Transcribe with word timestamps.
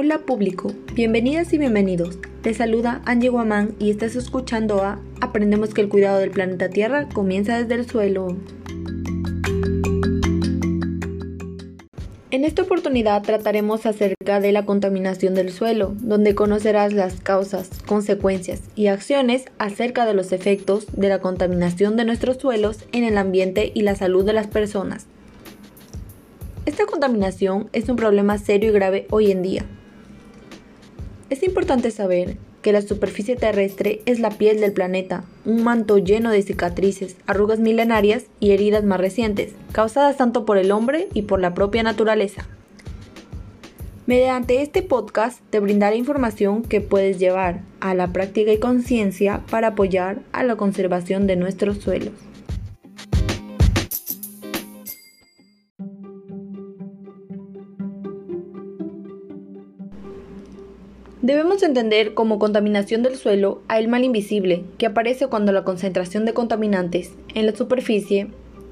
Hola 0.00 0.20
público, 0.20 0.72
bienvenidas 0.94 1.52
y 1.52 1.58
bienvenidos. 1.58 2.20
Te 2.42 2.54
saluda 2.54 3.02
Angie 3.04 3.30
Guamán 3.30 3.74
y 3.80 3.90
estás 3.90 4.14
escuchando 4.14 4.80
a 4.84 5.00
Aprendemos 5.20 5.74
que 5.74 5.80
el 5.80 5.88
cuidado 5.88 6.20
del 6.20 6.30
planeta 6.30 6.70
Tierra 6.70 7.08
comienza 7.08 7.58
desde 7.58 7.74
el 7.74 7.90
suelo. 7.90 8.36
En 12.30 12.44
esta 12.44 12.62
oportunidad 12.62 13.24
trataremos 13.24 13.86
acerca 13.86 14.38
de 14.38 14.52
la 14.52 14.64
contaminación 14.64 15.34
del 15.34 15.50
suelo, 15.50 15.96
donde 15.98 16.36
conocerás 16.36 16.92
las 16.92 17.20
causas, 17.20 17.68
consecuencias 17.84 18.62
y 18.76 18.86
acciones 18.86 19.46
acerca 19.58 20.06
de 20.06 20.14
los 20.14 20.30
efectos 20.30 20.86
de 20.92 21.08
la 21.08 21.18
contaminación 21.18 21.96
de 21.96 22.04
nuestros 22.04 22.36
suelos 22.36 22.84
en 22.92 23.02
el 23.02 23.18
ambiente 23.18 23.72
y 23.74 23.82
la 23.82 23.96
salud 23.96 24.24
de 24.24 24.34
las 24.34 24.46
personas. 24.46 25.08
Esta 26.66 26.86
contaminación 26.86 27.68
es 27.72 27.88
un 27.88 27.96
problema 27.96 28.38
serio 28.38 28.70
y 28.70 28.74
grave 28.74 29.06
hoy 29.10 29.32
en 29.32 29.42
día, 29.42 29.64
es 31.30 31.42
importante 31.42 31.90
saber 31.90 32.36
que 32.62 32.72
la 32.72 32.82
superficie 32.82 33.36
terrestre 33.36 34.00
es 34.06 34.18
la 34.18 34.30
piel 34.30 34.60
del 34.60 34.72
planeta, 34.72 35.24
un 35.44 35.62
manto 35.62 35.98
lleno 35.98 36.30
de 36.30 36.42
cicatrices, 36.42 37.16
arrugas 37.26 37.60
milenarias 37.60 38.24
y 38.40 38.52
heridas 38.52 38.84
más 38.84 38.98
recientes, 38.98 39.52
causadas 39.72 40.16
tanto 40.16 40.44
por 40.44 40.58
el 40.58 40.72
hombre 40.72 41.08
y 41.14 41.22
por 41.22 41.40
la 41.40 41.54
propia 41.54 41.82
naturaleza. 41.82 42.46
Mediante 44.06 44.62
este 44.62 44.82
podcast 44.82 45.40
te 45.50 45.60
brindaré 45.60 45.96
información 45.96 46.62
que 46.62 46.80
puedes 46.80 47.18
llevar 47.18 47.60
a 47.80 47.92
la 47.92 48.10
práctica 48.12 48.52
y 48.52 48.58
conciencia 48.58 49.42
para 49.50 49.68
apoyar 49.68 50.20
a 50.32 50.44
la 50.44 50.56
conservación 50.56 51.26
de 51.26 51.36
nuestros 51.36 51.78
suelos. 51.78 52.14
Debemos 61.28 61.62
entender 61.62 62.14
como 62.14 62.38
contaminación 62.38 63.02
del 63.02 63.16
suelo 63.16 63.60
a 63.68 63.78
el 63.78 63.86
mal 63.86 64.02
invisible 64.02 64.64
que 64.78 64.86
aparece 64.86 65.26
cuando 65.26 65.52
la 65.52 65.62
concentración 65.62 66.24
de 66.24 66.32
contaminantes 66.32 67.12
en 67.34 67.44
la 67.44 67.54
superficie 67.54 68.28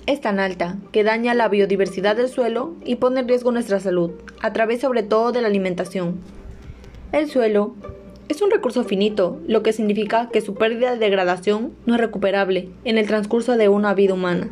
es 0.06 0.22
tan 0.22 0.40
alta 0.40 0.78
que 0.90 1.04
daña 1.04 1.34
la 1.34 1.50
biodiversidad 1.50 2.16
del 2.16 2.30
suelo 2.30 2.72
y 2.82 2.94
pone 2.94 3.20
en 3.20 3.28
riesgo 3.28 3.52
nuestra 3.52 3.78
salud, 3.78 4.12
a 4.40 4.54
través 4.54 4.80
sobre 4.80 5.02
todo 5.02 5.32
de 5.32 5.42
la 5.42 5.48
alimentación. 5.48 6.14
El 7.12 7.28
suelo 7.28 7.74
es 8.30 8.40
un 8.40 8.50
recurso 8.50 8.84
finito, 8.84 9.38
lo 9.46 9.62
que 9.62 9.74
significa 9.74 10.30
que 10.32 10.40
su 10.40 10.54
pérdida 10.54 10.92
de 10.92 10.98
degradación 10.98 11.74
no 11.84 11.96
es 11.96 12.00
recuperable 12.00 12.70
en 12.84 12.96
el 12.96 13.06
transcurso 13.06 13.58
de 13.58 13.68
una 13.68 13.92
vida 13.92 14.14
humana. 14.14 14.48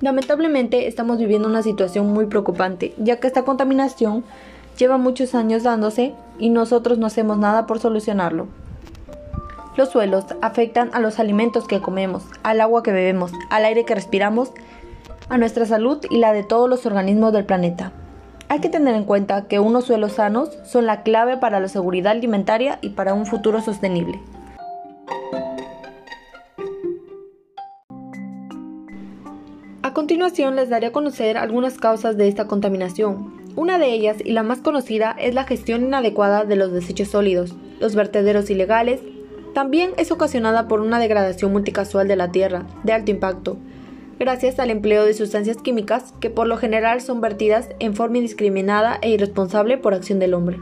Lamentablemente 0.00 0.88
estamos 0.88 1.20
viviendo 1.20 1.46
una 1.46 1.62
situación 1.62 2.08
muy 2.08 2.26
preocupante, 2.26 2.92
ya 2.98 3.20
que 3.20 3.28
esta 3.28 3.44
contaminación 3.44 4.24
lleva 4.78 4.98
muchos 4.98 5.34
años 5.34 5.62
dándose 5.62 6.14
y 6.38 6.50
nosotros 6.50 6.98
no 6.98 7.06
hacemos 7.06 7.38
nada 7.38 7.66
por 7.66 7.78
solucionarlo. 7.78 8.48
Los 9.76 9.90
suelos 9.90 10.26
afectan 10.42 10.90
a 10.92 11.00
los 11.00 11.18
alimentos 11.18 11.66
que 11.66 11.80
comemos, 11.80 12.24
al 12.42 12.60
agua 12.60 12.82
que 12.82 12.92
bebemos, 12.92 13.32
al 13.48 13.64
aire 13.64 13.84
que 13.84 13.94
respiramos, 13.94 14.52
a 15.28 15.38
nuestra 15.38 15.64
salud 15.64 15.98
y 16.10 16.18
la 16.18 16.32
de 16.32 16.42
todos 16.42 16.68
los 16.68 16.84
organismos 16.84 17.32
del 17.32 17.46
planeta. 17.46 17.92
Hay 18.48 18.60
que 18.60 18.68
tener 18.68 18.94
en 18.94 19.04
cuenta 19.04 19.48
que 19.48 19.60
unos 19.60 19.86
suelos 19.86 20.12
sanos 20.12 20.50
son 20.64 20.84
la 20.84 21.02
clave 21.02 21.38
para 21.38 21.58
la 21.58 21.68
seguridad 21.68 22.12
alimentaria 22.12 22.78
y 22.82 22.90
para 22.90 23.14
un 23.14 23.24
futuro 23.24 23.62
sostenible. 23.62 24.20
A 29.82 29.94
continuación 29.94 30.54
les 30.56 30.68
daré 30.68 30.88
a 30.88 30.92
conocer 30.92 31.38
algunas 31.38 31.78
causas 31.78 32.18
de 32.18 32.28
esta 32.28 32.46
contaminación, 32.46 33.41
una 33.56 33.78
de 33.78 33.92
ellas, 33.92 34.16
y 34.24 34.32
la 34.32 34.42
más 34.42 34.60
conocida, 34.60 35.14
es 35.18 35.34
la 35.34 35.44
gestión 35.44 35.84
inadecuada 35.84 36.44
de 36.44 36.56
los 36.56 36.72
desechos 36.72 37.08
sólidos, 37.08 37.54
los 37.80 37.94
vertederos 37.94 38.48
ilegales. 38.50 39.00
También 39.54 39.90
es 39.98 40.10
ocasionada 40.10 40.68
por 40.68 40.80
una 40.80 40.98
degradación 40.98 41.52
multicasual 41.52 42.08
de 42.08 42.16
la 42.16 42.32
tierra, 42.32 42.66
de 42.84 42.92
alto 42.92 43.10
impacto, 43.10 43.58
gracias 44.18 44.58
al 44.58 44.70
empleo 44.70 45.04
de 45.04 45.14
sustancias 45.14 45.56
químicas 45.56 46.14
que 46.20 46.30
por 46.30 46.46
lo 46.46 46.56
general 46.56 47.00
son 47.00 47.20
vertidas 47.20 47.68
en 47.80 47.94
forma 47.94 48.18
indiscriminada 48.18 48.98
e 49.02 49.10
irresponsable 49.10 49.78
por 49.78 49.94
acción 49.94 50.18
del 50.18 50.34
hombre. 50.34 50.58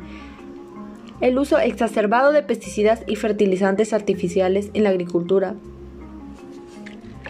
El 1.20 1.38
uso 1.38 1.58
exacerbado 1.58 2.32
de 2.32 2.42
pesticidas 2.42 3.02
y 3.06 3.16
fertilizantes 3.16 3.92
artificiales 3.92 4.70
en 4.72 4.84
la 4.84 4.88
agricultura. 4.88 5.54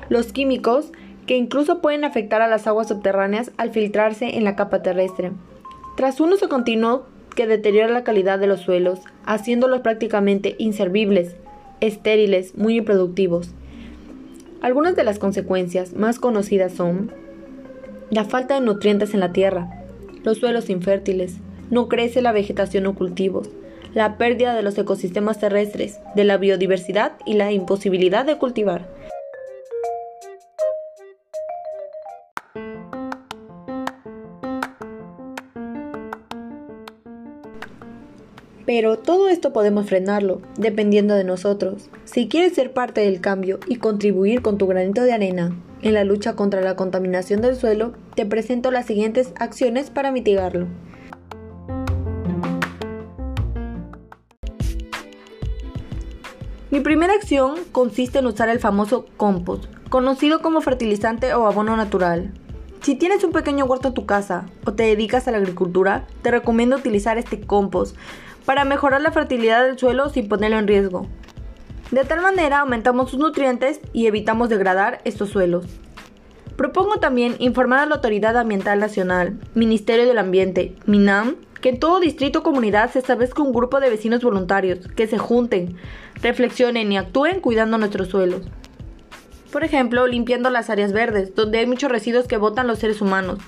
Los 0.09 0.32
químicos 0.32 0.92
que 1.27 1.37
incluso 1.37 1.81
pueden 1.81 2.04
afectar 2.04 2.42
a 2.42 2.48
las 2.48 2.66
aguas 2.66 2.88
subterráneas 2.88 3.50
al 3.56 3.71
filtrarse 3.71 4.37
en 4.37 4.44
la 4.44 4.56
capa 4.56 4.82
terrestre. 4.82 5.32
Tras 5.97 6.21
un 6.21 6.33
uso 6.33 6.49
continuo 6.49 7.06
que 7.34 7.47
deteriora 7.47 7.93
la 7.93 8.05
calidad 8.05 8.39
de 8.39 8.47
los 8.47 8.61
suelos, 8.61 9.01
haciéndolos 9.25 9.81
prácticamente 9.81 10.56
inservibles, 10.59 11.37
estériles, 11.81 12.56
muy 12.56 12.77
improductivos. 12.77 13.51
Algunas 14.61 14.97
de 14.97 15.05
las 15.05 15.19
consecuencias 15.19 15.95
más 15.95 16.19
conocidas 16.19 16.73
son 16.73 17.12
la 18.11 18.25
falta 18.25 18.55
de 18.55 18.61
nutrientes 18.61 19.15
en 19.15 19.21
la 19.21 19.33
tierra, 19.33 19.71
los 20.23 20.39
suelos 20.39 20.69
infértiles, 20.69 21.37
no 21.71 21.89
crece 21.89 22.21
la 22.21 22.33
vegetación 22.33 22.87
o 22.87 22.95
cultivos, 22.95 23.51
la 23.95 24.19
pérdida 24.19 24.55
de 24.55 24.62
los 24.62 24.77
ecosistemas 24.77 25.39
terrestres, 25.39 25.99
de 26.15 26.25
la 26.25 26.37
biodiversidad 26.37 27.12
y 27.25 27.34
la 27.34 27.53
imposibilidad 27.53 28.25
de 28.25 28.37
cultivar. 28.37 28.89
Pero 38.72 39.00
todo 39.00 39.28
esto 39.28 39.53
podemos 39.53 39.88
frenarlo, 39.88 40.42
dependiendo 40.56 41.16
de 41.16 41.25
nosotros. 41.25 41.91
Si 42.04 42.28
quieres 42.28 42.54
ser 42.54 42.72
parte 42.72 43.00
del 43.00 43.20
cambio 43.20 43.58
y 43.66 43.78
contribuir 43.78 44.42
con 44.42 44.58
tu 44.58 44.69
granito 44.69 45.03
de 45.03 45.12
arena 45.12 45.56
en 45.82 45.92
la 45.92 46.04
lucha 46.04 46.36
contra 46.36 46.60
la 46.60 46.76
contaminación 46.76 47.41
del 47.41 47.56
suelo, 47.56 47.94
te 48.14 48.26
presento 48.26 48.70
las 48.70 48.86
siguientes 48.86 49.32
acciones 49.41 49.91
para 49.91 50.12
mitigarlo. 50.12 50.69
Mi 56.70 56.78
primera 56.78 57.14
acción 57.14 57.56
consiste 57.72 58.20
en 58.20 58.26
usar 58.26 58.50
el 58.50 58.60
famoso 58.60 59.04
compost, 59.16 59.64
conocido 59.88 60.42
como 60.42 60.60
fertilizante 60.60 61.34
o 61.34 61.48
abono 61.48 61.76
natural. 61.76 62.32
Si 62.82 62.94
tienes 62.94 63.25
un 63.25 63.32
pequeño 63.32 63.66
huerto 63.66 63.88
en 63.88 63.94
tu 63.94 64.06
casa 64.06 64.47
o 64.64 64.72
te 64.72 64.84
dedicas 64.84 65.28
a 65.28 65.32
la 65.32 65.38
agricultura, 65.38 66.06
te 66.22 66.30
recomiendo 66.30 66.76
utilizar 66.76 67.19
este 67.19 67.41
compost 67.41 67.97
para 68.45 68.65
mejorar 68.65 69.01
la 69.01 69.12
fertilidad 69.12 69.65
del 69.65 69.78
suelo 69.78 70.09
sin 70.09 70.28
ponerlo 70.28 70.59
en 70.59 70.69
riesgo. 70.69 71.06
De 71.91 72.05
tal 72.05 72.21
manera 72.21 72.61
aumentamos 72.61 73.11
sus 73.11 73.19
nutrientes 73.19 73.81
y 73.93 74.06
evitamos 74.06 74.49
degradar 74.49 75.01
estos 75.05 75.31
suelos. 75.31 75.67
Propongo 76.56 77.01
también 77.01 77.37
informar 77.39 77.81
a 77.81 77.87
la 77.87 77.97
Autoridad 77.97 78.37
Ambiental 78.37 78.78
Nacional, 78.78 79.39
Ministerio 79.55 80.06
del 80.06 80.19
Ambiente, 80.19 80.77
MINAM, 80.87 81.37
que 81.61 81.71
en 81.71 81.81
todo 81.81 82.01
distrito 82.01 82.41
o 82.41 82.43
comunidad 82.43 82.91
se 82.91 82.99
establezca 82.99 83.43
un 83.43 83.53
grupo 83.53 83.81
de 83.81 83.91
vecinos 83.91 84.23
voluntarios 84.23 84.87
que 84.95 85.07
se 85.07 85.19
junten, 85.19 85.77
reflexionen 86.22 86.93
y 86.93 86.99
actúen 86.99 87.41
cuidando 87.41 87.78
nuestros 87.78 88.09
suelos. 88.09 88.43
Por 89.53 89.65
ejemplo, 89.65 90.07
limpiando 90.07 90.49
las 90.49 90.71
áreas 90.71 90.93
verdes, 90.93 91.34
donde 91.34 91.59
hay 91.59 91.67
muchos 91.67 91.91
residuos 91.91 92.28
que 92.28 92.37
botan 92.37 92.67
los 92.67 92.78
seres 92.78 93.01
humanos, 93.01 93.39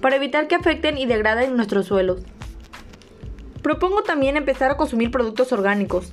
para 0.00 0.16
evitar 0.16 0.48
que 0.48 0.56
afecten 0.56 0.98
y 0.98 1.06
degraden 1.06 1.56
nuestros 1.56 1.86
suelos. 1.86 2.22
Propongo 3.62 4.02
también 4.02 4.36
empezar 4.36 4.72
a 4.72 4.76
consumir 4.76 5.12
productos 5.12 5.52
orgánicos, 5.52 6.12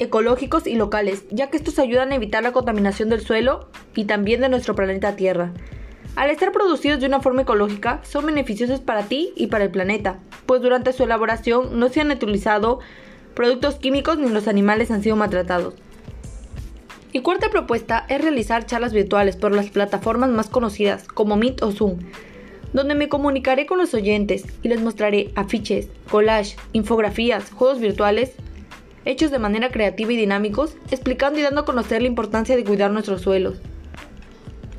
ecológicos 0.00 0.66
y 0.66 0.74
locales, 0.74 1.24
ya 1.30 1.48
que 1.48 1.56
estos 1.56 1.78
ayudan 1.78 2.10
a 2.10 2.16
evitar 2.16 2.42
la 2.42 2.52
contaminación 2.52 3.08
del 3.08 3.20
suelo 3.20 3.68
y 3.94 4.06
también 4.06 4.40
de 4.40 4.48
nuestro 4.48 4.74
planeta 4.74 5.14
Tierra. 5.14 5.52
Al 6.16 6.30
estar 6.30 6.50
producidos 6.52 7.00
de 7.00 7.06
una 7.06 7.20
forma 7.20 7.42
ecológica, 7.42 8.00
son 8.02 8.26
beneficiosos 8.26 8.80
para 8.80 9.04
ti 9.04 9.32
y 9.36 9.46
para 9.46 9.64
el 9.64 9.70
planeta, 9.70 10.18
pues 10.46 10.62
durante 10.62 10.92
su 10.92 11.04
elaboración 11.04 11.78
no 11.78 11.88
se 11.88 12.00
han 12.00 12.10
utilizado 12.10 12.80
productos 13.34 13.76
químicos 13.76 14.18
ni 14.18 14.28
los 14.28 14.48
animales 14.48 14.90
han 14.90 15.02
sido 15.02 15.16
maltratados. 15.16 15.74
Mi 17.12 17.20
cuarta 17.20 17.48
propuesta 17.50 18.04
es 18.08 18.20
realizar 18.20 18.66
charlas 18.66 18.92
virtuales 18.92 19.36
por 19.36 19.54
las 19.54 19.70
plataformas 19.70 20.30
más 20.30 20.48
conocidas 20.48 21.06
como 21.06 21.36
Meet 21.36 21.62
o 21.62 21.70
Zoom, 21.70 21.98
donde 22.74 22.96
me 22.96 23.08
comunicaré 23.08 23.64
con 23.66 23.78
los 23.78 23.94
oyentes 23.94 24.44
y 24.62 24.68
les 24.68 24.82
mostraré 24.82 25.30
afiches, 25.36 25.88
collage, 26.10 26.56
infografías, 26.72 27.50
juegos 27.50 27.80
virtuales, 27.80 28.32
hechos 29.04 29.30
de 29.30 29.38
manera 29.38 29.70
creativa 29.70 30.12
y 30.12 30.16
dinámicos, 30.16 30.76
explicando 30.90 31.38
y 31.38 31.42
dando 31.42 31.60
a 31.60 31.64
conocer 31.64 32.02
la 32.02 32.08
importancia 32.08 32.56
de 32.56 32.64
cuidar 32.64 32.90
nuestros 32.90 33.22
suelos. 33.22 33.58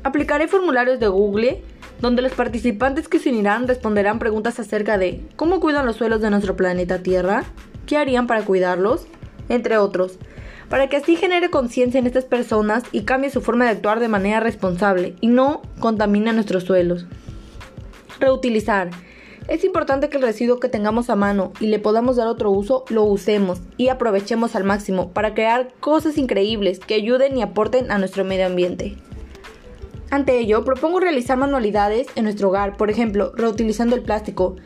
Aplicaré 0.04 0.46
formularios 0.46 1.00
de 1.00 1.08
Google, 1.08 1.62
donde 2.00 2.20
los 2.20 2.32
participantes 2.32 3.08
que 3.08 3.18
se 3.18 3.30
unirán 3.30 3.66
responderán 3.66 4.18
preguntas 4.18 4.60
acerca 4.60 4.98
de 4.98 5.22
cómo 5.36 5.58
cuidan 5.58 5.86
los 5.86 5.96
suelos 5.96 6.20
de 6.20 6.28
nuestro 6.28 6.54
planeta 6.54 7.02
Tierra, 7.02 7.44
qué 7.86 7.96
harían 7.96 8.26
para 8.26 8.44
cuidarlos, 8.44 9.06
entre 9.48 9.78
otros, 9.78 10.18
para 10.68 10.88
que 10.90 10.98
así 10.98 11.16
genere 11.16 11.48
conciencia 11.48 11.98
en 11.98 12.06
estas 12.06 12.26
personas 12.26 12.84
y 12.92 13.04
cambie 13.04 13.30
su 13.30 13.40
forma 13.40 13.64
de 13.64 13.70
actuar 13.70 14.00
de 14.00 14.08
manera 14.08 14.40
responsable 14.40 15.14
y 15.22 15.28
no 15.28 15.62
contamine 15.80 16.34
nuestros 16.34 16.64
suelos. 16.64 17.06
Reutilizar. 18.18 18.90
Es 19.48 19.62
importante 19.62 20.08
que 20.08 20.16
el 20.16 20.22
residuo 20.22 20.58
que 20.58 20.68
tengamos 20.68 21.08
a 21.08 21.16
mano 21.16 21.52
y 21.60 21.68
le 21.68 21.78
podamos 21.78 22.16
dar 22.16 22.26
otro 22.26 22.50
uso, 22.50 22.84
lo 22.88 23.04
usemos 23.04 23.60
y 23.76 23.88
aprovechemos 23.88 24.56
al 24.56 24.64
máximo 24.64 25.12
para 25.12 25.34
crear 25.34 25.72
cosas 25.78 26.18
increíbles 26.18 26.80
que 26.80 26.94
ayuden 26.94 27.36
y 27.36 27.42
aporten 27.42 27.90
a 27.92 27.98
nuestro 27.98 28.24
medio 28.24 28.46
ambiente. 28.46 28.96
Ante 30.10 30.38
ello, 30.38 30.64
propongo 30.64 30.98
realizar 30.98 31.36
manualidades 31.36 32.08
en 32.16 32.24
nuestro 32.24 32.48
hogar, 32.48 32.76
por 32.76 32.90
ejemplo, 32.90 33.32
reutilizando 33.36 33.94
el 33.94 34.02
plástico, 34.02 34.56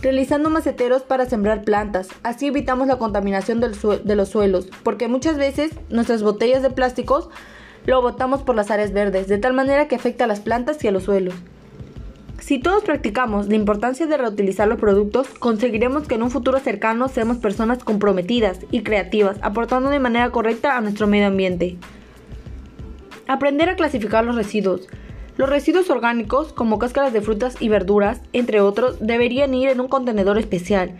realizando 0.00 0.50
maceteros 0.50 1.02
para 1.02 1.26
sembrar 1.26 1.64
plantas, 1.64 2.08
así 2.22 2.48
evitamos 2.48 2.88
la 2.88 2.98
contaminación 2.98 3.60
de 3.60 4.16
los 4.16 4.28
suelos, 4.28 4.68
porque 4.82 5.08
muchas 5.08 5.36
veces 5.36 5.72
nuestras 5.88 6.22
botellas 6.22 6.62
de 6.62 6.70
plásticos 6.70 7.28
lo 7.86 8.02
botamos 8.02 8.42
por 8.42 8.54
las 8.54 8.70
áreas 8.70 8.92
verdes, 8.92 9.26
de 9.26 9.38
tal 9.38 9.52
manera 9.52 9.88
que 9.88 9.96
afecta 9.96 10.24
a 10.24 10.28
las 10.28 10.40
plantas 10.40 10.82
y 10.84 10.88
a 10.88 10.92
los 10.92 11.04
suelos. 11.04 11.34
Si 12.42 12.58
todos 12.58 12.82
practicamos 12.82 13.46
la 13.46 13.54
importancia 13.54 14.08
de 14.08 14.16
reutilizar 14.16 14.66
los 14.66 14.80
productos, 14.80 15.28
conseguiremos 15.28 16.08
que 16.08 16.16
en 16.16 16.24
un 16.24 16.30
futuro 16.32 16.58
cercano 16.58 17.06
seamos 17.06 17.36
personas 17.36 17.84
comprometidas 17.84 18.58
y 18.72 18.82
creativas, 18.82 19.38
aportando 19.42 19.90
de 19.90 20.00
manera 20.00 20.28
correcta 20.30 20.76
a 20.76 20.80
nuestro 20.80 21.06
medio 21.06 21.28
ambiente. 21.28 21.76
Aprender 23.28 23.68
a 23.68 23.76
clasificar 23.76 24.24
los 24.24 24.34
residuos. 24.34 24.88
Los 25.36 25.48
residuos 25.48 25.88
orgánicos, 25.88 26.52
como 26.52 26.80
cáscaras 26.80 27.12
de 27.12 27.20
frutas 27.20 27.54
y 27.60 27.68
verduras, 27.68 28.20
entre 28.32 28.60
otros, 28.60 28.96
deberían 28.98 29.54
ir 29.54 29.68
en 29.68 29.80
un 29.80 29.86
contenedor 29.86 30.36
especial, 30.36 30.96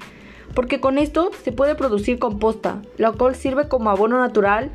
porque 0.55 0.79
con 0.79 0.97
esto 0.97 1.33
se 1.43 1.50
puede 1.50 1.75
producir 1.75 2.21
composta, 2.21 2.83
la 2.99 3.11
cual 3.11 3.35
sirve 3.35 3.67
como 3.67 3.91
abono 3.91 4.21
natural 4.21 4.71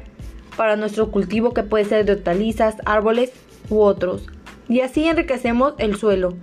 para 0.58 0.76
nuestro 0.76 1.12
cultivo 1.12 1.54
que 1.54 1.64
puede 1.64 1.86
ser 1.86 2.04
de 2.04 2.12
hortalizas, 2.12 2.76
árboles 2.84 3.32
u 3.70 3.80
otros, 3.80 4.28
y 4.68 4.82
así 4.82 5.06
enriquecemos 5.06 5.74
el 5.78 5.96
suelo. 5.96 6.36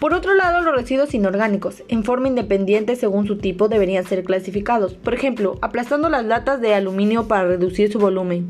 Por 0.00 0.14
otro 0.14 0.34
lado, 0.34 0.60
los 0.60 0.76
residuos 0.76 1.12
inorgánicos, 1.12 1.82
en 1.88 2.04
forma 2.04 2.28
independiente 2.28 2.94
según 2.94 3.26
su 3.26 3.36
tipo, 3.36 3.68
deberían 3.68 4.04
ser 4.04 4.22
clasificados. 4.22 4.94
Por 4.94 5.12
ejemplo, 5.12 5.58
aplastando 5.60 6.08
las 6.08 6.24
latas 6.24 6.60
de 6.60 6.72
aluminio 6.72 7.26
para 7.26 7.48
reducir 7.48 7.90
su 7.90 7.98
volumen. 7.98 8.46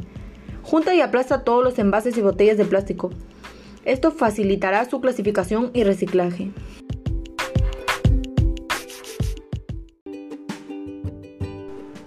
Junta 0.63 0.95
y 0.95 1.01
aplasta 1.01 1.45
todos 1.45 1.65
los 1.65 1.79
envases 1.79 2.19
y 2.19 2.21
botellas 2.21 2.59
de 2.59 2.67
plástico. 2.67 3.11
Esto 3.87 4.11
facilitará 4.11 4.85
su 4.91 5.01
clasificación 5.01 5.71
y 5.73 5.85
reciclaje. 5.85 6.51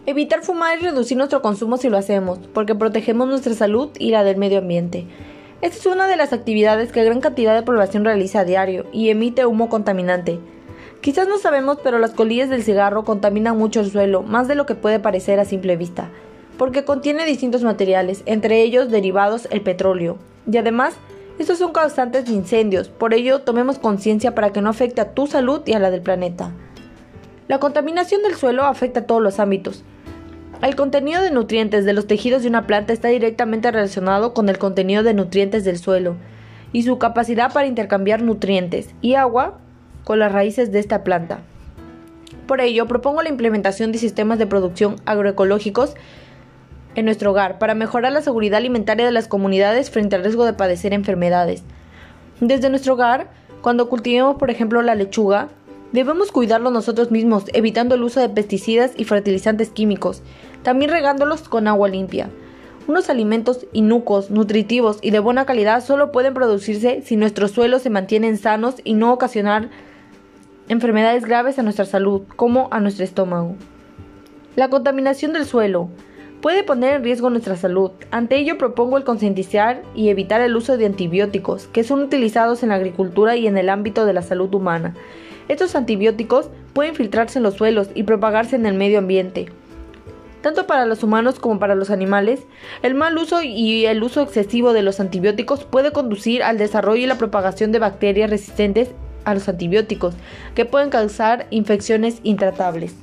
Evitar 0.06 0.44
fumar 0.44 0.78
y 0.78 0.84
reducir 0.84 1.18
nuestro 1.18 1.42
consumo 1.42 1.78
si 1.78 1.90
lo 1.90 1.98
hacemos, 1.98 2.38
porque 2.54 2.76
protegemos 2.76 3.28
nuestra 3.28 3.56
salud 3.56 3.90
y 3.98 4.12
la 4.12 4.24
del 4.24 4.38
medio 4.38 4.60
ambiente. 4.60 5.08
Esta 5.62 5.78
es 5.78 5.86
una 5.86 6.08
de 6.08 6.18
las 6.18 6.34
actividades 6.34 6.92
que 6.92 7.04
gran 7.04 7.22
cantidad 7.22 7.54
de 7.54 7.62
población 7.62 8.04
realiza 8.04 8.40
a 8.40 8.46
diario 8.46 8.88
y 8.92 9.10
emite 9.10 9.46
humo 9.46 9.70
contaminante. 9.70 10.40
Quizás 11.02 11.28
no 11.28 11.38
sabemos, 11.38 11.78
pero 11.84 12.00
las 12.00 12.12
colillas 12.12 12.50
del 12.50 12.64
cigarro 12.64 13.04
contaminan 13.04 13.60
mucho 13.60 13.82
el 13.82 13.92
suelo, 13.92 14.24
más 14.24 14.48
de 14.48 14.56
lo 14.56 14.66
que 14.66 14.74
puede 14.74 15.00
parecer 15.00 15.40
a 15.40 15.46
simple 15.46 15.78
vista, 15.78 16.10
porque 16.58 16.84
contiene 16.84 17.26
distintos 17.26 17.62
materiales, 17.62 18.24
entre 18.26 18.64
ellos 18.64 18.90
derivados 18.90 19.48
el 19.52 19.62
petróleo. 19.62 20.18
Y 20.52 20.58
además, 20.58 20.96
estos 21.38 21.60
son 21.60 21.74
causantes 21.74 22.26
de 22.26 22.34
incendios, 22.34 22.90
por 22.90 23.14
ello 23.14 23.42
tomemos 23.42 23.78
conciencia 23.78 24.34
para 24.34 24.52
que 24.52 24.62
no 24.62 24.70
afecte 24.72 25.02
a 25.02 25.14
tu 25.14 25.28
salud 25.28 25.62
y 25.68 25.74
a 25.74 25.80
la 25.80 25.92
del 25.92 26.02
planeta. 26.02 26.52
La 27.48 27.60
contaminación 27.60 28.24
del 28.24 28.34
suelo 28.34 28.64
afecta 28.64 29.02
a 29.02 29.06
todos 29.06 29.22
los 29.22 29.40
ámbitos, 29.40 29.84
el 30.62 30.76
contenido 30.76 31.22
de 31.22 31.32
nutrientes 31.32 31.86
de 31.86 31.94
los 31.94 32.06
tejidos 32.06 32.44
de 32.44 32.48
una 32.48 32.68
planta 32.68 32.94
está 32.94 33.08
directamente 33.08 33.72
relacionado 33.72 34.34
con 34.34 34.48
el 34.48 34.60
contenido 34.60 35.02
de 35.02 35.14
nutrientes 35.14 35.64
del 35.64 35.80
suelo 35.80 36.18
y 36.72 36.84
su 36.84 37.00
capacidad 37.00 37.52
para 37.52 37.68
intercambiar 37.68 38.22
nutrientes 38.22 38.94
y 39.02 39.16
agua 39.16 39.58
con 40.04 40.20
las 40.20 40.32
raíces 40.32 40.72
de 40.72 40.80
esta 40.80 41.04
planta. 41.04 41.40
Por 42.48 42.62
ello, 42.62 42.88
propongo 42.88 43.24
la 43.24 43.30
implementación 43.30 43.92
de 43.92 43.98
sistemas 43.98 44.38
de 44.38 44.48
producción 44.48 44.98
agroecológicos 45.06 45.96
en 46.96 47.06
nuestro 47.06 47.32
hogar 47.32 47.58
para 47.58 47.74
mejorar 47.74 48.12
la 48.12 48.22
seguridad 48.22 48.58
alimentaria 48.58 49.06
de 49.06 49.12
las 49.12 49.28
comunidades 49.28 49.90
frente 49.90 50.16
al 50.16 50.24
riesgo 50.24 50.46
de 50.46 50.54
padecer 50.54 50.94
enfermedades. 50.94 51.64
Desde 52.40 52.70
nuestro 52.70 52.94
hogar, 52.94 53.30
cuando 53.62 53.90
cultivemos 53.90 54.36
por 54.36 54.52
ejemplo 54.52 54.82
la 54.82 54.96
lechuga, 54.96 55.50
debemos 55.92 56.32
cuidarlo 56.32 56.72
nosotros 56.72 57.12
mismos, 57.12 57.46
evitando 57.54 57.96
el 57.96 58.04
uso 58.04 58.20
de 58.20 58.30
pesticidas 58.30 58.94
y 58.98 59.04
fertilizantes 59.04 59.70
químicos, 59.70 60.22
también 60.64 60.92
regándolos 60.92 61.48
con 61.48 61.68
agua 61.68 61.90
limpia. 61.90 62.30
Unos 62.88 63.10
alimentos 63.10 63.68
inucos, 63.74 64.32
nutritivos 64.32 64.98
y 65.02 65.12
de 65.12 65.20
buena 65.20 65.46
calidad 65.46 65.84
solo 65.84 66.12
pueden 66.12 66.34
producirse 66.34 67.02
si 67.04 67.16
nuestros 67.16 67.52
suelos 67.52 67.84
se 67.84 67.90
mantienen 67.90 68.38
sanos 68.38 68.76
y 68.84 68.94
no 68.94 69.14
ocasionar 69.14 69.70
enfermedades 70.68 71.26
graves 71.26 71.60
a 71.60 71.64
nuestra 71.64 71.86
salud, 71.86 72.24
como 72.36 72.68
a 72.72 72.80
nuestro 72.80 73.04
estómago. 73.04 73.56
La 74.56 74.70
contaminación 74.70 75.34
del 75.34 75.46
suelo 75.46 75.90
puede 76.42 76.64
poner 76.64 76.96
en 76.96 77.04
riesgo 77.04 77.30
nuestra 77.30 77.56
salud. 77.56 77.92
Ante 78.10 78.38
ello 78.38 78.58
propongo 78.58 78.98
el 78.98 79.04
concientizar 79.04 79.84
y 79.96 80.10
evitar 80.10 80.42
el 80.42 80.56
uso 80.56 80.76
de 80.76 80.88
antibióticos 80.88 81.68
que 81.68 81.84
son 81.84 82.02
utilizados 82.02 82.64
en 82.64 82.70
la 82.70 82.76
agricultura 82.76 83.36
y 83.36 83.48
en 83.48 83.58
el 83.58 83.70
ámbito 83.70 84.06
de 84.06 84.14
la 84.14 84.24
salud 84.24 84.54
humana. 84.54 84.96
Estos 85.52 85.76
antibióticos 85.76 86.50
pueden 86.72 86.96
filtrarse 86.96 87.40
en 87.40 87.44
los 87.44 87.56
suelos 87.56 87.90
y 87.94 88.04
propagarse 88.04 88.56
en 88.56 88.66
el 88.66 88.74
medio 88.74 89.00
ambiente 89.00 89.50
tanto 90.42 90.66
para 90.66 90.86
los 90.86 91.04
humanos 91.04 91.40
como 91.40 91.60
para 91.60 91.76
los 91.76 91.92
animales, 91.92 92.42
el 92.82 92.96
mal 92.96 93.18
uso 93.18 93.44
y 93.44 93.86
el 93.86 94.02
uso 94.02 94.24
excesivo 94.24 94.74
de 94.74 94.82
los 94.82 95.00
antibióticos 95.00 95.66
puede 95.66 95.92
conducir 95.92 96.42
al 96.42 96.58
desarrollo 96.58 97.04
y 97.04 97.06
la 97.06 97.20
propagación 97.20 97.72
de 97.72 97.78
bacterias 97.80 98.30
resistentes 98.30 98.90
a 99.24 99.36
los 99.36 99.48
antibióticos, 99.48 100.16
que 100.56 100.66
pueden 100.66 100.90
causar 100.90 101.46
infecciones 101.52 102.22
intratables. 102.24 102.96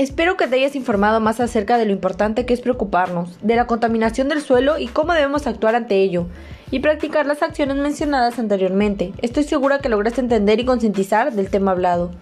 Espero 0.00 0.38
que 0.38 0.46
te 0.46 0.56
hayas 0.56 0.76
informado 0.76 1.20
más 1.20 1.40
acerca 1.40 1.76
de 1.76 1.84
lo 1.84 1.92
importante 1.92 2.46
que 2.46 2.54
es 2.54 2.62
preocuparnos, 2.62 3.36
de 3.42 3.54
la 3.54 3.66
contaminación 3.66 4.30
del 4.30 4.40
suelo 4.40 4.78
y 4.78 4.86
cómo 4.86 5.12
debemos 5.12 5.46
actuar 5.46 5.74
ante 5.74 5.96
ello 5.96 6.24
y 6.70 6.78
practicar 6.78 7.26
las 7.26 7.42
acciones 7.42 7.76
mencionadas 7.76 8.38
anteriormente. 8.38 9.12
Estoy 9.20 9.44
segura 9.44 9.80
que 9.80 9.90
lograste 9.90 10.22
entender 10.22 10.58
y 10.58 10.64
concientizar 10.64 11.34
del 11.34 11.50
tema 11.50 11.72
hablado. 11.72 12.12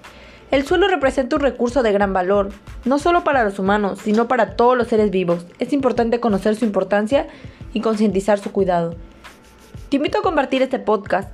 El 0.51 0.67
suelo 0.67 0.89
representa 0.89 1.37
un 1.37 1.43
recurso 1.43 1.85
de 1.85 1.93
gran 1.93 2.13
valor, 2.13 2.49
no 2.85 2.99
solo 2.99 3.23
para 3.23 3.45
los 3.45 3.61
humanos, 3.61 4.01
sino 4.03 4.27
para 4.27 4.57
todos 4.57 4.77
los 4.77 4.89
seres 4.89 5.13
vivos. 5.13 5.47
Es 5.61 5.73
importante 5.73 6.19
conocer 6.19 6.57
su 6.57 6.65
importancia 6.65 7.29
y 7.75 7.81
concientizar 7.81 8.41
su 8.41 8.51
cuidado. 8.51 8.97
Te 9.89 9.99
invito 9.99 10.19
a 10.19 10.23
compartir 10.23 10.63
este 10.63 10.81
podcast 10.81 11.31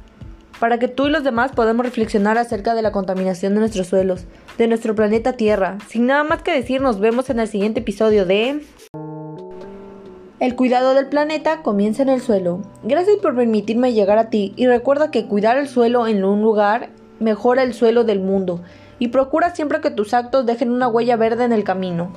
para 0.60 0.78
que 0.78 0.88
tú 0.88 1.06
y 1.06 1.10
los 1.10 1.24
demás 1.24 1.52
podamos 1.52 1.84
reflexionar 1.84 2.38
acerca 2.38 2.74
de 2.74 2.82
la 2.82 2.92
contaminación 2.92 3.54
de 3.54 3.60
nuestros 3.60 3.88
suelos, 3.88 4.24
de 4.58 4.68
nuestro 4.68 4.94
planeta 4.94 5.34
Tierra. 5.34 5.78
Sin 5.88 6.06
nada 6.06 6.24
más 6.24 6.42
que 6.42 6.52
decir, 6.52 6.80
nos 6.80 7.00
vemos 7.00 7.30
en 7.30 7.40
el 7.40 7.48
siguiente 7.48 7.80
episodio 7.80 8.26
de... 8.26 8.64
El 10.40 10.56
cuidado 10.56 10.94
del 10.94 11.08
planeta 11.08 11.62
comienza 11.62 12.02
en 12.02 12.08
el 12.08 12.20
suelo. 12.20 12.60
Gracias 12.82 13.16
por 13.22 13.34
permitirme 13.34 13.92
llegar 13.92 14.18
a 14.18 14.30
ti 14.30 14.52
y 14.56 14.66
recuerda 14.66 15.10
que 15.10 15.26
cuidar 15.26 15.56
el 15.56 15.68
suelo 15.68 16.06
en 16.06 16.24
un 16.24 16.42
lugar 16.42 16.90
mejora 17.20 17.62
el 17.62 17.72
suelo 17.72 18.04
del 18.04 18.20
mundo 18.20 18.60
y 18.98 19.08
procura 19.08 19.54
siempre 19.54 19.80
que 19.80 19.90
tus 19.90 20.14
actos 20.14 20.46
dejen 20.46 20.70
una 20.70 20.88
huella 20.88 21.16
verde 21.16 21.44
en 21.44 21.52
el 21.52 21.64
camino. 21.64 22.12